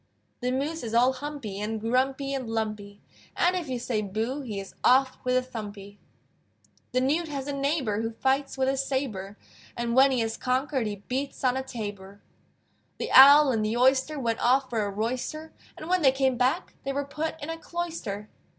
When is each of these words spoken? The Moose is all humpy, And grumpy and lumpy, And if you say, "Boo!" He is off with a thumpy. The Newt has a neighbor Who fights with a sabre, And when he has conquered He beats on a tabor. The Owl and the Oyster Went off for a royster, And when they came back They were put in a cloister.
The 0.39 0.51
Moose 0.51 0.81
is 0.81 0.95
all 0.95 1.13
humpy, 1.13 1.59
And 1.61 1.79
grumpy 1.79 2.33
and 2.33 2.49
lumpy, 2.49 3.03
And 3.37 3.55
if 3.55 3.69
you 3.69 3.77
say, 3.77 4.01
"Boo!" 4.01 4.41
He 4.41 4.59
is 4.59 4.73
off 4.83 5.19
with 5.23 5.37
a 5.37 5.43
thumpy. 5.47 5.97
The 6.91 6.99
Newt 6.99 7.27
has 7.27 7.45
a 7.45 7.53
neighbor 7.53 8.01
Who 8.01 8.09
fights 8.09 8.57
with 8.57 8.67
a 8.67 8.77
sabre, 8.77 9.37
And 9.77 9.93
when 9.95 10.09
he 10.09 10.21
has 10.21 10.37
conquered 10.37 10.87
He 10.87 11.03
beats 11.07 11.43
on 11.43 11.55
a 11.55 11.61
tabor. 11.61 12.19
The 12.97 13.11
Owl 13.11 13.51
and 13.51 13.63
the 13.63 13.77
Oyster 13.77 14.19
Went 14.19 14.39
off 14.43 14.71
for 14.71 14.81
a 14.83 14.89
royster, 14.89 15.53
And 15.77 15.87
when 15.87 16.01
they 16.01 16.11
came 16.11 16.35
back 16.35 16.73
They 16.83 16.91
were 16.93 17.05
put 17.05 17.39
in 17.39 17.51
a 17.51 17.57
cloister. 17.59 18.27